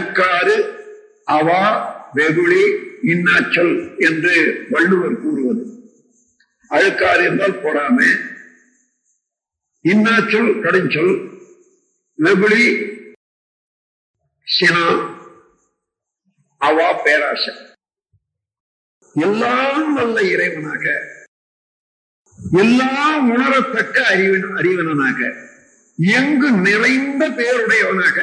அழுக்காறு 0.00 0.56
அவா 1.28 1.62
வெகுளி 2.14 2.62
இன்னாச்சொல் 3.02 3.74
என்று 3.98 4.34
வள்ளுவர் 4.70 5.20
கூறுவது. 5.20 5.62
அழுக்காறு 6.70 7.22
என்றால் 7.24 7.60
பொறாமை 7.60 8.08
இன்னாச்சொல் 9.84 10.50
கடுஞ்சொல் 10.60 11.14
வெகுளி 12.18 12.64
சினா 14.46 14.86
அவா 16.60 16.88
பேராசை. 17.04 17.54
எல்லாம் 19.16 19.94
நல்ல 19.94 20.16
இறைவனாக 20.32 20.84
எல்லாம் 22.56 23.24
உணரத்தக்க 23.30 23.96
அறிவன் 24.04 24.56
அறிவனாக 24.56 25.18
எங்கு 25.98 26.50
நிறைந்த 26.66 27.22
பேருடையவனாக 27.30 28.18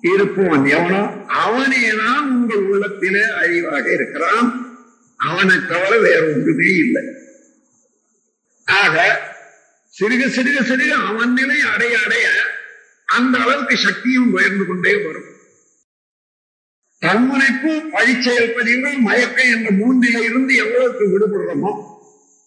இருப்பவன் 0.00 0.64
எவனோ 0.64 1.02
அவனேதான் 1.44 2.18
உங்கள் 2.18 2.58
உள்ளத்திலே 2.58 3.20
அறிவாக 3.20 3.92
இருக்கிறான். 3.92 4.76
அவனை 5.16 5.56
தவிர 5.68 5.98
வேற 5.98 6.26
ஒன்றுமே 6.26 6.74
இல்லை. 6.74 7.02
ஆக 8.64 9.20
சிறுக 10.00 10.22
சிறுக 10.26 10.58
சிறுக 10.70 10.90
அவன் 10.90 11.32
நிலை 11.32 11.60
அடைய 11.60 11.98
அடைய 12.04 12.28
அந்த 13.04 13.38
அளவுக்கு 13.38 13.76
சக்தியும் 13.76 14.32
உயர்ந்து 14.32 14.66
கொண்டே 14.66 14.94
வரும். 14.94 15.36
தன்முனைப்பு 16.98 17.72
பழிச்செயல் 17.92 18.54
பதிவு 18.54 18.92
மயக்கம் 18.98 19.50
என்ற 19.54 19.70
மூன்றில 19.70 20.22
இருந்து 20.22 20.54
எவ்வளவுக்கு 20.54 21.04
விடுபடுறோமோ 21.12 21.72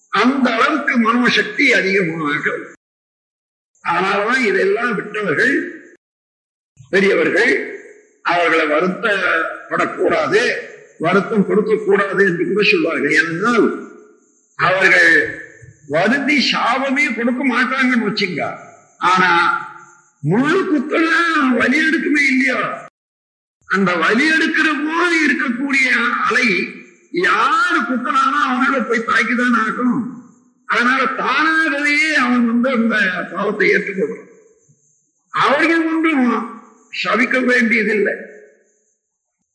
அந்த 0.10 0.52
அளவுக்கு 0.52 0.98
மனோசக்தி 0.98 1.74
அதிகமாக. 1.74 2.58
ஆனால்தான் 3.84 4.42
இதெல்லாம் 4.46 4.96
விட்டவர்கள் 4.96 5.81
பெரியவர்கள் 6.92 7.52
அவர்களை 8.26 8.66
வருத்தப்படக்கூடாது 8.74 10.42
வருத்தம் 11.00 11.48
கொடுக்க 11.48 11.74
கூடாது 11.78 12.22
என்று 12.30 12.44
கூட 12.46 12.62
சொல்வார்கள். 12.64 13.16
ஏனென்றால் 13.20 13.66
அவர்கள் 14.60 15.12
வருந்தி 15.90 16.38
சாபமே 16.52 17.06
கொடுக்க 17.16 17.42
மாட்டாங்கன்னு 17.54 18.08
வச்சுங்க. 18.10 18.42
ஆனா 19.12 19.32
முழு 20.24 20.60
குத்தெல்லாம் 20.64 21.50
வலி 21.60 21.78
எடுக்குமே 21.88 22.24
இல்லையோ? 22.32 22.60
அந்த 23.70 23.92
வலி 24.04 24.26
எடுக்கிற 24.36 24.68
போது 24.86 25.16
இருக்கக்கூடிய 25.28 25.88
அலை 26.26 26.48
யாரு 27.26 27.80
குத்தனாலும் 27.90 28.46
அவனால 28.48 28.82
போய் 28.90 29.08
தாக்கிதான் 29.10 29.58
ஆகும் 29.64 29.98
அதனால 30.70 31.02
தானாகவே 31.22 31.96
அவன் 32.24 32.46
வந்து 32.52 32.70
அந்த 32.78 32.96
பாவத்தை 33.32 33.68
ஏற்றுக்கொள்றான் 33.76 34.28
அவர்கள் 35.34 35.84
ஒன்றும் 35.92 36.26
சவிக்க 36.94 37.36
வேண்டியதில்லை. 37.48 38.14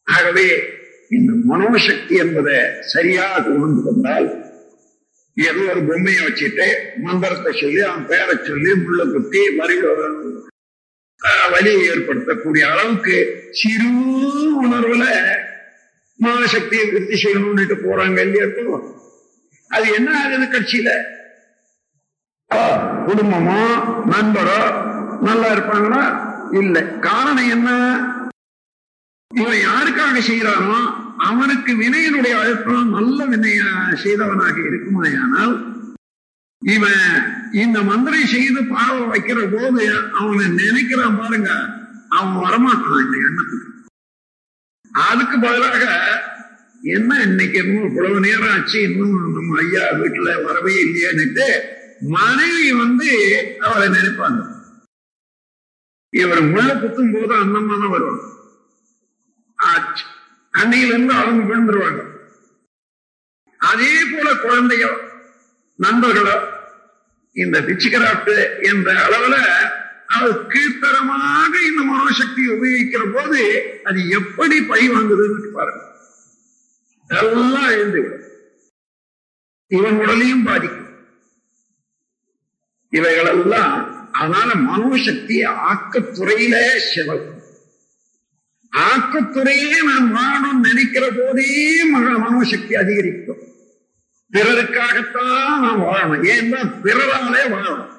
ஆகவே 0.07 0.49
இந்த 1.11 1.33
மனோசக்தி 1.45 2.15
என்பதை 2.17 2.57
சரியாக 2.93 3.43
உணர்ந்து 3.49 3.83
கொண்டால் 3.83 4.29
ஏதோ 5.37 5.63
ஒரு 5.73 5.81
பொம்மையை 5.89 6.21
வச்சுட்டு 6.25 6.67
மந்திரத்தை 6.99 7.51
சொல்லி 7.53 7.81
அவன் 7.81 8.07
பேரை 8.07 8.35
சொல்லி 8.47 8.71
முள்ள 8.77 9.03
குத்தி 9.07 9.43
வரி 9.59 9.77
வலியை 11.53 11.83
ஏற்படுத்தக்கூடிய 11.91 12.65
அளவுக்கு 12.73 13.17
சிறு 13.53 13.91
உணர்வுல 14.63 15.05
மனசக்தியை 16.19 16.85
விருத்தி 16.87 17.17
செய்யணும்னுட்டு 17.23 17.77
போறாங்க 17.85 18.19
இல்லையா 18.27 18.47
அது 19.71 19.87
என்ன 19.95 20.11
ஆகுது 20.21 20.47
கட்சியில? 20.49 20.91
குடும்பமோ 23.07 23.61
நண்பரோ 24.13 24.61
நல்லா 25.23 25.49
இருப்பாங்கன்னா 25.55 26.03
இல்லை. 26.53 26.99
காரணம் 27.01 27.49
என்ன? 27.49 27.71
இவன் 29.31 29.61
யாருக்காக 29.69 30.19
செய்யறானோ 30.21 30.77
அவனுக்கு 31.19 31.75
வினையினுடைய 31.75 32.35
அழுத்தம் 32.41 32.89
நல்ல 32.89 33.27
வினையா 33.27 33.95
செய்தவனாக 33.95 34.57
இருக்குமாயானால் 34.61 35.55
இவன் 36.63 37.03
இந்த 37.53 37.83
மந்திரை 37.83 38.27
செய்து 38.27 38.65
பாவ 38.65 39.07
வைக்கிற 39.07 39.51
போது 39.51 39.83
அவனை 40.13 40.47
நினைக்கிறான் 40.47 41.19
பாருங்க 41.19 41.51
அவன் 42.09 42.37
வரமாட்டான் 42.37 43.03
இந்த 43.05 43.17
எண்ணத்துக்கு. 43.29 43.69
அதுக்கு 44.91 45.39
பதிலாக 45.41 45.85
என்ன 46.83 47.23
இன்னைக்கு 47.23 47.59
இன்னும் 47.65 47.89
இவ்வளவு 47.91 48.21
நேரம் 48.21 48.49
ஆச்சு 48.49 48.83
இன்னும் 48.83 49.35
நம்ம 49.35 49.61
ஐயா 49.61 49.91
வீட்டுல 49.93 50.43
வரவே 50.43 50.75
இல்லையான்னுட்டு 50.85 51.49
மனைவி 52.01 52.73
வந்து 52.73 53.11
அவளை 53.61 53.89
நினைப்பாங்க. 53.89 54.56
இவர் 56.21 56.43
முள்ள 56.51 56.71
குத்தும் 56.75 57.13
போது 57.15 57.33
அண்ணம்மா 57.43 57.75
தான் 57.81 57.95
வருவாங்க 57.95 58.25
ஆச்சு. 59.59 60.05
அன்னையில 60.55 60.93
இருந்து 60.93 61.15
அவங்க 61.15 61.43
விழுந்துருவாங்க. 61.49 62.03
அதே 63.61 63.93
போல 64.13 64.29
குழந்தையோ 64.35 64.91
நண்பர்களோ 65.79 66.37
இந்த 67.37 67.57
பிச்சுக்கிறாப்ட் 67.61 68.35
என்ற 68.71 68.89
அளவுல 69.07 69.37
அது 70.17 70.29
கீழ்த்தரமாக 70.53 71.53
இந்த 71.71 71.83
மனோசக்தியை 71.83 72.51
உபயோகிக்கிற 72.57 73.05
போது 73.13 73.41
அது 73.85 74.01
எப்படி 74.19 74.57
பழி 74.71 74.87
வாங்குதுன்னு 74.89 75.51
பாருங்க. 75.59 75.83
எல்லாம் 77.11 77.71
எழுந்து 77.71 78.01
விடும். 78.03 78.23
இவன் 79.71 79.99
உடலையும் 80.03 80.47
பாதிக்கும். 80.49 80.83
இவைகளெல்லாம் 82.93 83.77
அதனால 84.19 84.55
மனோசக்தி 84.55 85.45
ஆக்கத்துறையில 85.47 86.77
செலவு 86.77 87.35
ஆக்கத்துறையே 88.77 89.83
நான் 89.83 90.17
வாழணும் 90.17 90.67
நினைக்கிற 90.67 91.11
போதே 91.17 91.85
மனோசக்தி 91.85 92.75
அதிகரிக்கும். 92.75 93.43
பிறருக்காகத்தான் 94.33 95.61
நாம் 95.61 95.81
வாழணும். 95.81 96.27
ஏன்னா 96.27 96.61
பிறராலே 96.83 97.43
வாழணும். 97.49 97.91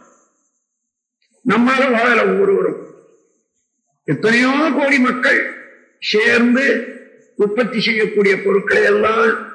நம்மால 1.50 1.84
வாழல 1.96 2.22
ஒவ்வொருவரும். 2.22 2.96
எத்தனையோ 4.04 4.72
கோடி 4.74 5.00
மக்கள் 5.00 5.40
சேர்ந்து 6.00 6.66
உற்பத்தி 7.36 7.82
செய்யக்கூடிய 7.82 8.42
பொருட்களை 8.42 8.84
எல்லாம் 8.84 9.54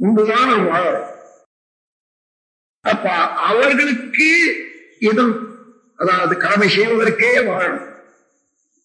உண்டுதான் 0.00 0.46
நாம் 0.46 0.66
வாழறோம். 0.66 1.16
அப்ப 2.80 3.10
அவர்களுக்கு 3.50 4.56
இதன் 4.98 5.46
அதாவது 5.98 6.36
கடமை 6.36 6.68
செய்வதற்கே 6.68 7.30
வாழணும் 7.38 7.96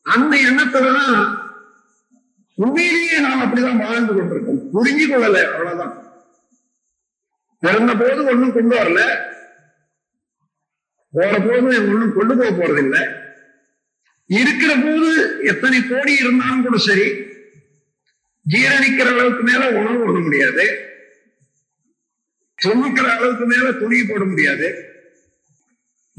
அந்த 0.01 0.37
எண்ணத்துலதான் 0.37 1.41
உண்மையிலேயே 2.55 3.19
நாம் 3.19 3.41
அப்படிதான் 3.41 3.77
வாழ்ந்து 3.77 4.13
கொண்டிருக்கோம். 4.13 4.63
புரிஞ்சு 4.73 5.05
கொள்ளல 5.07 5.51
அவ்வளவுதான். 5.51 5.93
பிறந்த 7.59 7.95
போது 7.95 8.25
ஒண்ணும் 8.25 8.53
கொண்டு 8.53 8.75
வரல. 8.75 9.01
போற 11.11 11.39
போது 11.39 11.63
ஒண்ணும் 11.63 12.13
கொண்டு 12.13 12.37
போக 12.37 12.49
போறதில்லை. 12.49 13.03
இருக்கிற 14.25 14.75
போது 14.75 15.39
எத்தனை 15.43 15.87
கோடி 15.87 16.13
இருந்தாலும் 16.15 16.63
கூட 16.63 16.77
சரி 16.77 17.07
ஜீரணிக்கிற 18.49 19.07
அளவுக்கு 19.07 19.43
மேல 19.43 19.69
உணவு 19.69 20.05
போட 20.05 20.19
முடியாது. 20.19 20.65
சுமக்கிற 22.63 23.07
அளவுக்கு 23.17 23.45
மேல 23.45 23.71
துணி 23.71 24.03
போட 24.03 24.23
முடியாது. 24.23 24.67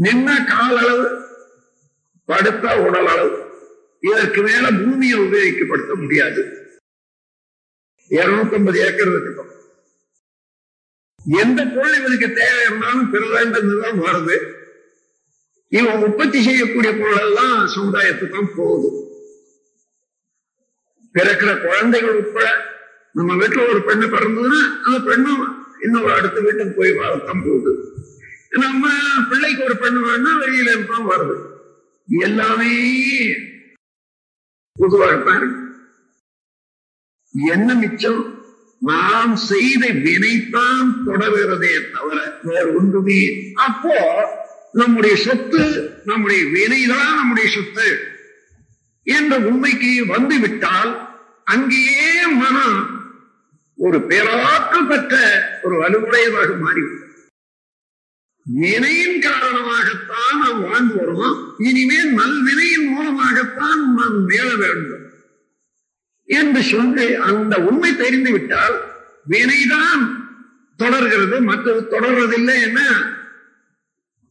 நின்ன 0.03 0.45
கால் 0.45 0.77
அளவு 0.77 1.23
படுத்த 2.25 2.81
உடல் 2.81 3.07
அளவு 3.07 3.43
இதற்கு 4.01 4.43
மேல 4.43 4.71
பூமியை 4.71 5.19
உபயோகிக்கப்படுத்த 5.19 5.95
முடியாது. 5.95 6.43
இருநூத்தி 8.11 8.53
ஐம்பது 8.53 8.79
ஏக்கர் 8.79 9.07
இருக்கட்டும் 9.07 9.53
எந்த 11.27 11.65
பொருள் 11.65 11.99
இவனுக்கு 11.99 12.33
தேவை 12.33 12.65
இருந்தாலும் 12.65 13.11
பிறதான் 13.11 14.01
வருது. 14.01 14.37
இவன் 15.69 16.03
உற்பத்தி 16.03 16.43
செய்யக்கூடிய 16.43 16.93
பொருள் 16.93 17.21
எல்லாம் 17.21 17.67
சமுதாயத்துக்கு 17.77 18.29
தான் 18.29 18.55
போகுது. 18.57 18.91
பிறக்கிற 21.15 21.63
குழந்தைகள் 21.67 22.17
உட்பட 22.17 22.47
நம்ம 23.13 23.35
வீட்டுல 23.35 23.69
ஒரு 23.69 23.79
பெண்ணு 23.79 24.07
பிறந்ததுன்னா 24.15 24.61
அந்த 24.83 24.99
பெண்ணும் 25.11 25.73
இன்னொரு 25.81 26.13
அடுத்த 26.13 26.41
வீட்டுக்கு 26.41 26.75
போய் 26.77 26.93
வளர்த்தம் 26.93 27.45
போகுது. 27.45 27.94
நம்ம 28.59 28.89
பிள்ளைக்கு 29.31 29.65
ஒரு 29.65 29.77
பெண் 29.77 30.01
வேணும்னா 30.03 30.33
வெளியில 30.43 30.71
இருப்போம் 30.71 31.11
வருது. 31.11 31.37
எல்லாமே 32.09 32.73
பொதுவாகத்தான் 34.77 35.37
இருக்கு 35.37 35.63
என்ன 37.35 37.75
மிச்சம்? 37.75 38.43
நாம் 38.79 39.37
செய்த 39.37 39.87
வினைத்தான் 39.87 40.89
தொடர்கிறதே 41.07 41.93
தவிர 41.93 42.39
வேறு 42.43 42.77
ஒன்றுமே. 42.77 43.21
அப்போ 43.55 43.97
நம்முடைய 44.73 45.17
சொத்து 45.17 45.65
நம்முடைய 46.05 46.43
வினைதான் 46.45 47.15
நம்முடைய 47.15 47.51
சொத்து 47.51 47.89
என்ற 49.03 49.39
உண்மைக்கு 49.39 50.07
வந்து 50.07 50.39
விட்டால் 50.39 50.93
அங்கேயே 51.45 52.27
மனம் 52.27 52.79
ஒரு 53.79 54.01
பேராற்றல் 54.03 54.87
பெற்ற 54.87 55.15
ஒரு 55.63 55.83
வலுவுடையதாக 55.83 56.61
மாறிவிடும். 56.61 57.04
வினையின் 58.45 59.21
காரணமாகத்தான் 59.21 60.39
நாம் 60.39 60.61
வாழ்ந்து 60.61 60.95
வருவோம். 60.95 61.55
இனிமேல் 61.59 62.19
நல்வினையின் 62.19 62.87
மூலமாகத்தான் 62.87 63.95
நாம் 63.95 64.25
மேல 64.25 64.55
வேண்டும். 64.55 65.13
என்று 66.25 66.63
சொல்லி 66.63 67.15
அந்த 67.15 67.57
உண்மை 67.57 67.97
தெரிந்து 67.97 68.33
விட்டால் 68.33 68.81
வினைதான் 69.31 70.11
தொடர்கிறது. 70.77 71.41
மற்றது 71.41 72.01
தொடர்றதில்லை 72.01 72.63
என்ன? 72.63 73.13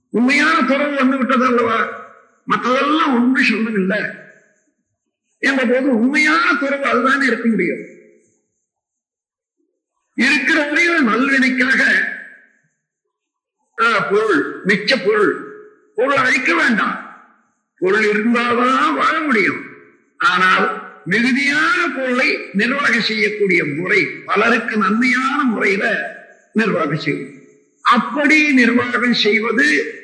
உண்மையான 0.09 0.67
தொடர்பு 0.67 0.95
வந்து 0.95 1.17
விட்டது 1.17 1.45
அல்லவா? 1.45 2.05
மற்றதெல்லாம் 2.47 3.13
உண்மை 3.13 3.43
சொல்லவில்லை. 3.43 4.01
என்ற 5.37 5.65
போது 5.65 5.99
உண்மையான 5.99 6.55
தொடர்பு 6.59 6.85
அதுதான் 6.85 7.21
இருக்க 7.21 7.49
முடியும். 7.49 7.85
இருக்கிற 10.15 10.67
வரையில் 10.67 11.07
நல்வினைக்காக 11.07 12.11
பொருள் 13.75 14.65
மிச்ச 14.65 15.05
பொருள். 15.05 15.55
பொருள் 15.95 16.15
அழிக்க 16.15 16.55
வேண்டாம். 16.55 17.25
பொருள் 17.79 18.03
இருந்தால்தான் 18.03 18.95
வாழ 18.95 19.19
முடியும். 19.19 19.61
ஆனால் 20.17 20.91
மிகுதியான 21.05 21.87
பொருளை 21.95 22.49
நிர்வாகம் 22.53 23.01
செய்யக்கூடிய 23.01 23.65
முறை 23.65 24.05
பலருக்கு 24.05 24.77
நன்மையான 24.77 25.43
முறையில 25.43 26.13
நிர்வாகம் 26.53 26.99
செய்யும். 26.99 27.41
அப்படி 27.81 28.51
நிர்வாகம் 28.51 29.13
செய்வது 29.13 29.99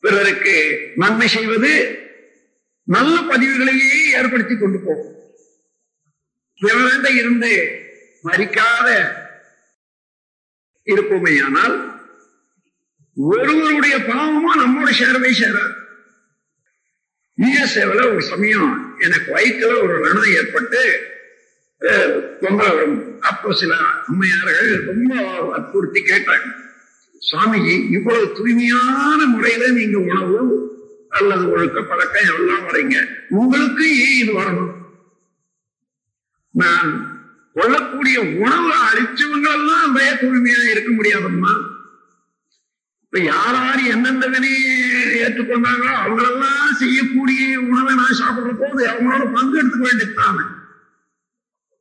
பிறருக்கு 0.00 0.80
நன்மை 0.96 1.28
செய்வது 1.28 1.98
நல்ல 2.82 3.20
பதிவுகளையே 3.20 4.04
ஏற்படுத்தி 4.12 4.58
கொண்டு 4.58 4.78
போகும். 4.78 5.16
பிறந்த 6.60 7.10
இருந்து 7.10 7.80
மறிக்காத 8.24 9.12
இருப்போமேயானால் 10.84 11.96
ஒருவருடைய 13.26 13.96
பாவமும் 14.08 14.60
நம்மோட 14.60 14.90
சேரவே 15.00 15.30
சேராது. 15.40 15.74
சேவல 17.74 18.00
ஒரு 18.12 18.22
சமயம் 18.22 18.70
எனக்கு 19.04 19.28
வயிற்றுல 19.34 19.72
ஒரு 19.82 19.94
ரணம் 20.04 20.30
ஏற்பட்டு 20.38 20.80
தொந்தரவு 22.40 22.76
வரும். 22.76 22.96
அப்போ 23.30 23.48
சில 23.60 23.74
அம்மையார்கள் 24.08 24.70
ரொம்ப 24.88 25.12
வற்புறுத்தி 25.50 26.00
கேட்டாங்க. 26.10 26.46
சுவாமிஜி 27.28 27.74
இவ்வளவு 27.96 28.32
தூய்மையான 28.38 29.20
முறையில 29.34 29.68
நீங்க 29.78 29.98
உணவு 30.10 30.38
அல்லது 31.18 31.44
ஒழுக்க 31.52 31.78
பழக்கம் 31.90 32.30
எல்லாம் 32.34 32.66
வரீங்க 32.68 32.96
உங்களுக்கு 33.42 33.86
ஏன் 34.06 34.18
இது 34.22 34.32
வரணும்? 34.40 34.74
நான் 36.60 36.90
கொள்ளக்கூடிய 37.54 38.18
உணவு 38.44 38.70
அழிச்சவங்க 38.88 39.48
எல்லாம் 39.58 39.96
தூய்மையா 40.22 40.62
இருக்க 40.74 40.90
முடியாதம்மா. 40.98 41.52
இப்ப 43.10 43.32
யாராரு 43.32 43.86
எந்தெந்த 43.86 44.26
வினையை 44.26 44.74
ஏற்றுக்கொண்டாங்களோ 45.22 45.92
அவங்களெல்லாம் 46.04 46.72
செய்யக்கூடிய 46.72 47.60
உணவை 47.60 47.94
நான் 47.94 48.18
சாப்பிடுற 48.20 48.54
போது 48.58 48.86
அவங்களோட 48.86 49.32
பங்கு 49.32 49.62
எடுத்துக்க 49.62 49.86
வேண்டியதுதானே 49.90 50.44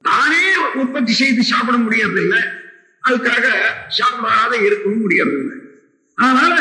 நானே 0.02 0.56
உற்பத்தி 0.74 1.14
செய்து 1.14 1.44
சாப்பிட 1.44 1.78
முடியறதில்லை. 1.78 2.42
அதுக்காக 3.04 3.46
சாப்பிடாத 3.98 4.64
இருக்கவும் 4.66 5.10
முடியறதில்லை. 5.10 5.58
அதனால 6.16 6.56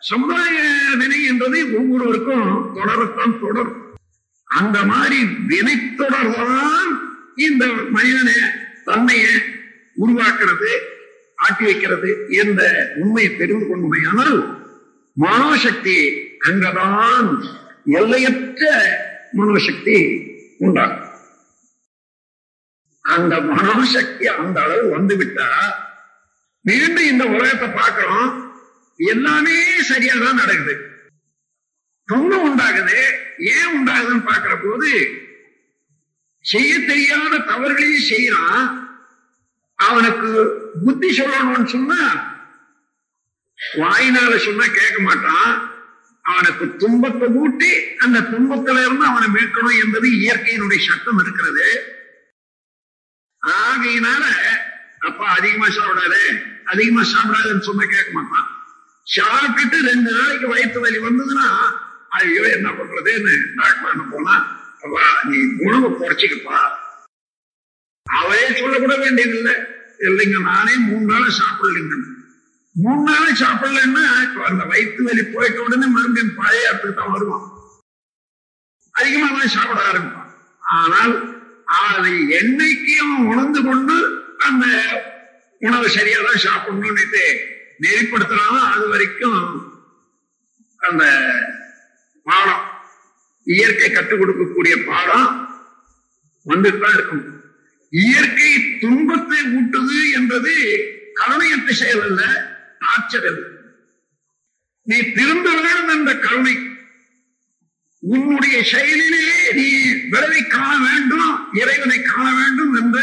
சமுதாய 0.00 0.60
வினை 0.98 1.24
என்பது 1.24 1.76
ஒவ்வொருவருக்கும் 1.76 2.76
தொடரத்தான் 2.76 3.40
தொடரும். 3.40 3.94
அந்த 4.44 4.84
மாதிரி 4.84 5.24
வினை 5.24 5.76
தொடர்தான் 5.98 6.90
இந்த 7.34 7.66
மனிதனை 7.66 8.34
தன்மையை 8.84 9.34
உருவாக்குறது. 10.06 10.72
ஆட்டி 11.44 11.64
வைக்கிறது 11.64 12.10
என்ற 12.42 12.60
உண்மையை 12.96 13.36
தெரிந்து 13.36 13.66
கொண்டுமையானால் 13.66 14.38
மனோசக்தி 15.16 15.96
அங்கதான் 16.46 17.28
எல்லையற்ற 17.98 18.62
மனோசக்தி 19.32 19.96
உண்டாகும். 20.58 21.00
அந்த 23.04 23.40
மனோசக்தி 23.50 24.26
அந்த 24.36 24.58
அளவு 24.60 24.86
வந்துவிட்டா 24.96 25.48
மீண்டும் 26.64 27.08
இந்த 27.08 27.24
உலகத்தை 27.26 27.68
பார்க்கிறோம் 27.70 28.30
எல்லாமே 28.98 29.56
சரியா 29.82 30.14
தான் 30.14 30.40
நடக்குது. 30.42 30.74
துன்பம் 32.08 32.44
உண்டாகுது 32.48 32.98
ஏன் 33.52 33.72
உண்டாகுதுன்னு 33.76 34.24
பார்க்கிற 34.24 34.54
போது 34.56 34.90
செய்ய 36.44 36.72
தெரியாத 36.86 37.34
தவறுகளையும் 37.50 38.08
செய்யறான் 38.08 38.64
அவனுக்கு 39.78 40.30
புத்தி 40.84 41.08
சொல்லணும்னு 41.18 41.72
சொன்னா 41.76 42.00
வாயினால 43.80 44.32
சொன்னா 44.46 44.66
கேட்க 44.78 44.98
மாட்டான். 45.02 45.52
அவனுக்கு 46.24 46.64
துன்பத்தை 46.82 47.26
ஊட்டி 47.40 47.70
அந்த 48.04 48.18
துன்பத்துல 48.32 48.82
இருந்து 48.84 49.04
அவனை 49.10 49.28
மீட்கணும் 49.36 49.80
என்பது 49.82 50.06
இயற்கையினுடைய 50.20 50.80
சட்டம் 50.88 51.20
இருக்கிறது. 51.22 51.66
ஆகையினால 53.42 54.24
அப்பா 55.08 55.24
அதிகமா 55.38 55.66
சாப்பிடாது 55.78 56.22
அதிகமா 56.72 57.02
சாப்பிடாதுன்னு 57.12 57.66
சொன்னா 57.68 57.84
கேட்க 57.94 58.10
மாட்டான். 58.12 58.48
சாப்பிட்டு 59.06 59.76
ரெண்டு 59.90 60.10
நாளைக்கு 60.18 60.46
வயிற்று 60.52 60.80
வலி 60.84 60.98
வந்ததுன்னா 60.98 61.48
ஐயோ 62.18 62.44
என்ன 62.56 62.68
பண்றதுன்னு 62.70 63.34
டாக்டர் 63.58 64.10
போனா 64.12 64.34
அப்பா 64.84 65.04
நீ 65.28 65.38
உணவு 65.66 65.88
குறைச்சிக்கப்பா. 65.90 66.58
அவரே 68.24 68.48
சொல்லக்கூட 68.58 68.94
வேண்டியதில்லை. 69.04 69.54
இல்லைங்க 70.08 70.38
நானே 70.50 70.74
மூணு 70.88 71.04
நாள் 71.12 71.38
சாப்பிடலைங்க. 71.40 71.94
மூணு 72.76 73.02
நாள் 73.08 73.40
சாப்பிடலன்னா 73.42 74.04
அந்த 74.50 74.62
வயிற்று 74.70 75.02
வலி 75.08 75.22
போயிட்ட 75.34 75.58
உடனே 75.66 75.86
மறுபடியும் 75.96 76.36
பழைய 76.38 76.68
இடத்துக்கு 76.68 76.98
தான் 77.00 77.14
வருவான். 77.14 77.46
அதிகமா 78.94 79.28
தான் 79.38 79.54
சாப்பிட 79.56 79.78
ஆரம்பிப்பான். 79.90 80.30
ஆனால் 80.78 81.14
அதை 81.82 82.14
என்னைக்கு 82.40 82.94
அவன் 83.04 83.28
உணர்ந்து 83.32 83.60
கொண்டு 83.68 83.96
அந்த 84.48 84.64
உணவை 85.66 85.88
சரியா 85.96 86.18
தான் 86.28 86.44
சாப்பிடணும்னுட்டு 86.46 87.24
நெறிப்படுத்தினாலும் 87.84 88.66
அது 88.72 88.84
வரைக்கும் 88.92 89.40
அந்த 90.80 91.04
பாடம் 92.26 92.64
இயற்கை 93.46 93.88
கற்றுக் 93.90 94.20
கொடுக்கக்கூடிய 94.20 94.74
பாடம் 94.90 95.30
வந்துட்டு 96.46 96.82
தான் 96.84 96.96
இருக்கும். 96.98 97.24
இயற்கை 97.94 98.78
துன்பத்தை 98.78 99.38
ஊட்டுது 99.40 100.12
என்பது 100.14 100.52
கருணையற்ற 101.14 101.72
செயல் 101.72 102.02
அல்ல 102.02 102.22
ஆச்சரியல் 102.80 103.42
நீ 104.82 105.12
திரும்ப 105.12 105.60
வேண்டும் 105.60 105.88
என்ற 105.88 106.28
கருணை. 106.28 106.58
உன்னுடைய 107.98 108.62
செயலிலே 108.62 109.52
நீ 109.52 109.92
விளைவை 110.08 110.46
காண 110.46 110.90
வேண்டும் 110.90 111.54
இறைவனை 111.54 112.02
காண 112.02 112.34
வேண்டும் 112.34 112.74
என்ற 112.74 112.98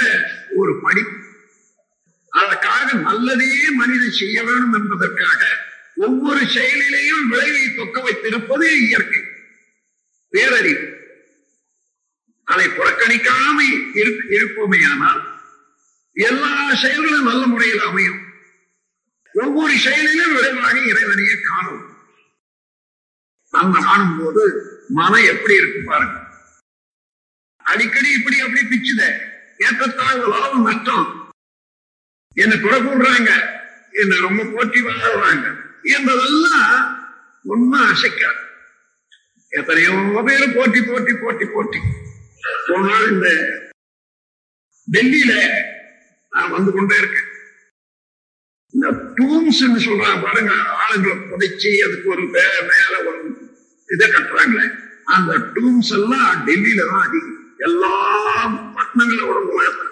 ஒரு 0.56 0.80
படிப்பு. 0.82 1.18
அதற்காக 2.30 2.94
நல்லதையே 2.94 3.72
மனிதன் 3.72 4.12
செய்ய 4.12 4.44
வேண்டும் 4.44 4.74
என்பதற்காக 4.74 5.46
ஒவ்வொரு 5.96 6.42
செயலிலேயும் 6.42 7.28
விளைவை 7.30 7.76
தொக்க 7.76 8.02
வைத்திருப்பது 8.02 8.82
இயற்கை. 8.82 9.20
பேரறிவு. 10.32 11.00
அதை 12.44 12.68
புறக்கணிக்காம 13.02 13.58
இருப்போமே 14.36 14.80
ஆனால் 14.92 15.22
எல்லா 16.28 16.50
செயல்களும் 16.82 17.30
நல்ல 17.30 17.44
முறையில் 17.52 17.86
அமையும். 17.90 18.20
ஒவ்வொரு 19.36 19.76
செயலிலும் 19.86 20.34
விரைவாக 20.36 20.76
இறைவனையே 20.92 21.36
காணும். 21.48 21.86
நம்ம 23.54 23.82
காணும் 23.88 24.18
போது 24.20 24.44
மனம் 24.98 25.30
எப்படி 25.34 25.56
இருக்கு 25.62 25.80
பாருங்க. 25.90 26.18
அடிக்கடி 27.72 28.10
இப்படி 28.18 28.38
அப்படி 28.46 28.62
பிச்சுத. 28.72 29.02
ஏற்றத்தாழ்வு 29.66 30.28
லாபம் 30.34 30.68
நஷ்டம். 30.68 31.08
என்ன 32.44 32.54
குறை 32.66 32.80
கூடுறாங்க 32.86 33.32
என்ன 34.02 34.20
ரொம்ப 34.28 34.42
போட்டி 34.54 34.80
வாழ்றாங்க 34.88 35.48
என்பதெல்லாம் 35.96 36.78
ஒன்னும் 37.52 37.90
அசைக்காது. 37.92 38.42
எத்தனையோ 39.60 39.92
பேர் 40.30 40.56
போட்டி 40.60 40.82
போட்டி 40.92 41.14
போட்டி 41.24 41.48
போட்டி. 41.56 41.82
ஒரு 42.68 42.90
நாள் 42.90 43.12
இந்த 43.12 43.28
டெல்லியில 44.92 45.54
நான் 46.30 46.52
வந்து 46.52 46.72
கொண்டே 46.72 46.98
இருக்கேன். 46.98 47.30
இந்த 48.74 48.92
டூம்ஸ் 48.92 49.80
சொல்றாங்க 49.80 50.22
பாருங்க 50.24 50.54
ஆளுங்களை 50.54 51.18
புதைச்சி 51.18 51.78
அதுக்கு 51.78 52.04
ஒரு 52.06 52.22
மே- 52.22 52.62
மேல 52.62 53.04
ஒரு 53.06 53.50
இதை 53.88 54.10
கட்டுறாங்களே. 54.10 54.76
அந்த 55.04 55.38
டூம்ஸ் 55.38 55.92
எல்லாம் 55.92 56.48
டெல்லியில 56.48 56.90
தான் 56.90 57.08
அதிகம். 57.08 57.56
எல்லா 57.58 58.48
பட்டணங்களோட 58.48 59.48
உலகத்துல 59.54 59.90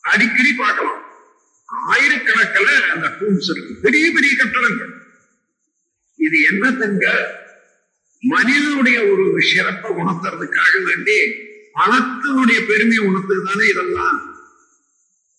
அடிக்கடி 0.00 0.52
பார்க்கலாம். 0.52 1.04
ஆயிரக்கணக்கில் 1.88 2.90
அந்த 2.90 3.08
டூம்ஸ் 3.08 3.50
இருக்கு. 3.50 3.78
பெரிய 3.82 4.10
பெரிய 4.14 4.36
கட்டடங்கள். 4.36 5.02
இது 6.16 6.38
என்னத்துங்க 6.50 7.38
மனிதனுடைய 8.22 9.02
ஒரு 9.02 9.42
சிறப்பை 9.42 9.90
உணர்த்துறதுக்காக 9.90 10.82
வேண்டி 10.82 11.48
மனத்தினுடைய 11.74 12.66
பெருமையை 12.66 13.06
உணர்த்துக்கு 13.06 13.44
தானே 13.44 13.68
இதெல்லாம்? 13.68 14.46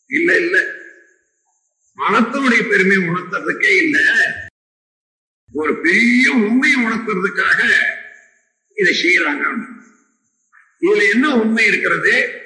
இல்ல 0.08 0.38
இல்ல. 0.38 0.66
மனத்தினுடைய 1.98 2.70
பெருமையை 2.70 3.08
உணர்த்துறதுக்கே 3.08 3.76
இல்ல. 3.78 3.98
ஒரு 5.54 5.82
பெரிய 5.82 6.32
உண்மையை 6.32 6.86
உணர்த்துறதுக்காக 6.86 7.60
இதை 8.76 8.94
செய்யறாங்க. 9.04 9.44
இதுல 10.82 11.10
என்ன 11.12 11.36
உண்மை 11.36 11.66
இருக்கிறது? 11.66 12.40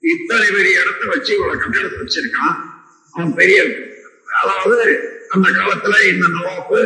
இத்தனை 0.00 0.50
பெரிய 0.50 0.80
இடத்த 0.80 1.06
வச்சு 1.06 1.34
இவ்வளவு 1.34 1.58
கட்டிடத்தை 1.58 2.00
வச்சிருக்கான். 2.00 2.56
அவன் 3.12 3.34
பெரிய 3.34 3.64
அதாவது 4.40 5.00
அந்த 5.28 5.48
காலத்துல 5.48 6.14
இந்த 6.14 6.26
நவாப்பு 6.26 6.80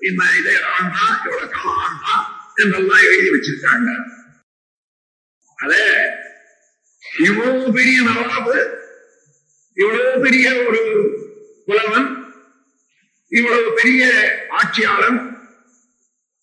இந்த 0.00 0.24
இதை 0.38 0.54
ஆண்டான் 0.54 1.24
இவ்வளவு 1.24 1.50
காலம் 1.50 1.78
ஆண்டான். 1.78 2.35
என்றெல்லாம் 2.56 3.02
எழுதி 3.02 3.30
வச்சிருக்காங்க. 3.30 3.90
அத 5.58 5.72
இவ்வளவு 7.20 7.72
பெரிய 7.72 8.02
நவாபு 8.02 8.56
இவ்வளவு 9.76 10.20
பெரிய 10.20 10.64
ஒரு 10.66 10.80
புலவன் 11.66 12.08
இவ்வளவு 13.32 13.72
பெரிய 13.72 14.02
ஆட்சியாளன் 14.48 15.18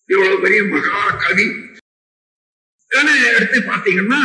இவ்வளவு 0.08 0.40
பெரிய 0.40 0.64
மகா 0.64 1.16
கவி 1.16 1.46
எடுத்து 3.30 3.58
பாத்தீங்கன்னா 3.60 4.22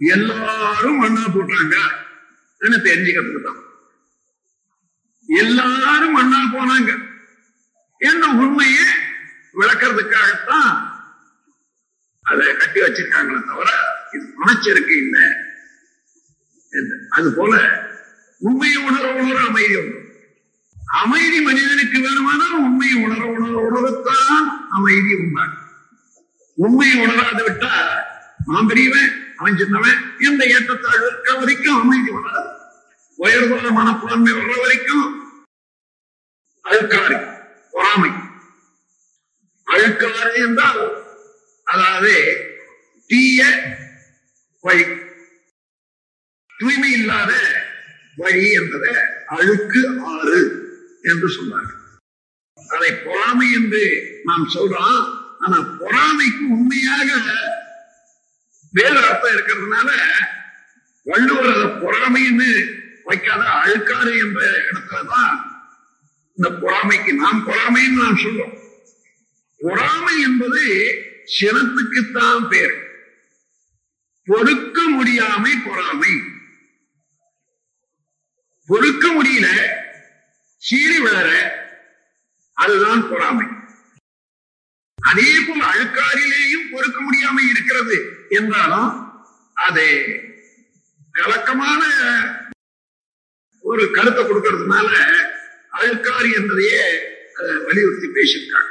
எல்லாரும் 0.00 1.00
மண்ணா 1.02 1.24
போட்டாங்க 1.34 1.76
தெரிஞ்சுக்கிறதுக்கு 2.84 3.42
தான் 3.42 3.60
எல்லாரும் 5.28 6.16
மண்ணா 6.16 6.38
போனாங்க. 6.54 6.92
என்ன 8.00 8.26
உண்மையை 8.32 8.86
விளக்கிறதுக்காகத்தான் 9.54 10.91
அதை 12.24 12.46
கட்டி 12.56 12.80
வச்சிருக்காங்களே 12.80 13.40
தவிர 13.50 13.70
இது 14.14 14.24
மனச்சேர்க்கை 14.40 14.96
இல்லை. 15.04 15.24
அது 17.08 17.28
போல 17.34 17.54
உண்மையை 18.40 18.78
உணர 18.88 19.04
உணர 19.12 19.38
அமைதி 19.48 19.76
அமைதி 21.02 21.38
மனிதனுக்கு 21.40 21.98
வேணுமானால் 22.06 22.56
உண்மையை 22.66 22.96
உணர 23.04 23.20
உணர 23.34 23.52
உணரத்தான் 23.68 24.46
அமைதி 24.76 25.12
உண்டாகும். 25.14 25.58
உண்மையை 26.58 26.96
உணராது 27.04 27.42
விட்டா 27.48 27.72
நான் 28.46 28.68
பெரியவன் 28.70 29.12
அவன் 29.38 29.58
சின்னவன் 29.58 30.00
எந்த 30.28 30.42
ஏற்றத்தாழ்வு 30.54 31.06
இருக்க 31.06 31.34
வரைக்கும் 31.38 31.80
அமைதி 31.82 32.10
வளராது 32.10 32.50
உயர்வான 33.18 33.70
மனப்பான்மை 33.78 34.32
வர்ற 34.32 34.54
வரைக்கும் 34.62 35.06
அழுக்காறு 36.64 37.18
பொறாமை. 37.74 38.10
அழுக்காறு 39.66 40.32
என்றால் 40.46 40.82
அதாவது 41.72 42.14
தீய 43.10 43.40
வழி. 44.60 44.84
தூய்மை 46.58 46.92
இல்லாத 46.92 47.32
வழி 48.16 48.52
என்பதை 48.52 48.94
அழுக்கு 49.26 49.82
ஆறு 50.04 50.40
என்று 51.02 51.28
சொன்னார்கள் 51.28 51.78
அதை 52.68 52.90
பொறாமை 53.04 53.52
என்று 53.52 53.82
நாம் 54.24 54.50
சொல்றோம். 54.54 55.04
ஆனா 55.38 55.56
பொறாமைக்கு 55.80 56.44
உண்மையாக 56.48 57.08
வேறு 58.72 58.98
அர்த்தம் 58.98 59.32
இருக்கிறதுனால 59.32 59.88
வள்ளுவர் 61.06 61.54
அதை 61.54 61.68
பொறாமைன்னு 61.84 62.50
வைக்காத 63.04 63.42
அழுக்காறு 63.62 64.12
என்ற 64.18 64.40
இடத்துலதான் 64.68 65.34
இந்த 66.38 66.48
பொறாமைக்கு 66.62 67.12
நாம் 67.12 67.46
பொறாமைன்னு 67.48 68.02
நாம் 68.04 68.22
சொல்றோம். 68.24 68.54
பொறாமை 69.60 70.14
என்பது 70.22 70.64
சினத்துக்குத்தான் 71.36 72.48
பேர். 72.48 72.74
பொறுக்க 74.24 74.78
முடியாமை 74.90 75.52
பொறாமை. 75.64 76.12
பொறுக்க 78.66 79.04
முடியல 79.14 79.48
சீறி 80.56 80.98
விளர 81.00 81.30
அதுதான் 82.52 83.08
பொறாமை. 83.08 83.46
அதே 85.02 85.30
போல் 85.46 85.64
அழுக்காரிலேயும் 85.70 86.68
பொறுக்க 86.72 86.98
முடியாமை 87.04 87.42
இருக்கிறது 87.50 87.96
என்றாலும் 88.28 88.90
அது 89.54 89.86
கலக்கமான 91.10 91.82
ஒரு 93.60 93.90
கருத்தை 93.90 94.24
கொடுக்கறதுனால 94.24 94.88
அழுக்காரி 95.72 96.30
என்பதையே 96.34 96.86
வலியுறுத்தி 97.66 98.06
பேசியிருக்காங்க. 98.06 98.70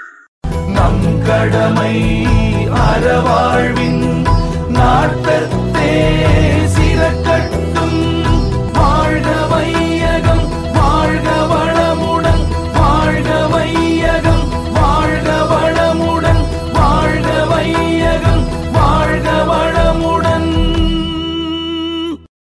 நம் 0.81 1.03
கடமை 1.25 1.95
அறவாழ்வின் 2.83 4.05
நாட்டத்தே 4.69 5.91
சிறக்க 6.75 7.30